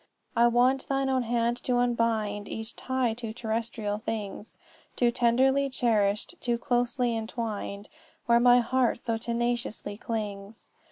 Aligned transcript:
"'I 0.35 0.47
want 0.47 0.87
thine 0.87 1.09
own 1.09 1.21
hand 1.21 1.57
to 1.57 1.75
unbind 1.77 2.49
Each 2.49 2.75
tie 2.75 3.13
to 3.13 3.31
terrestrial 3.33 3.99
things, 3.99 4.57
Too 4.95 5.11
tenderly 5.11 5.69
cherished, 5.69 6.33
too 6.41 6.57
closely 6.57 7.15
entwined, 7.15 7.87
Where 8.25 8.39
my 8.39 8.61
heart 8.61 9.05
so 9.05 9.17
tenaciously 9.17 9.97
clings. 9.97 10.71